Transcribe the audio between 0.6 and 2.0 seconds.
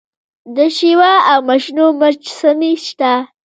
شیوا او وشنو